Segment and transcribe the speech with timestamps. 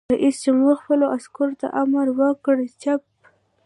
[0.15, 3.01] رئیس جمهور خپلو عسکرو ته امر وکړ؛ چپ!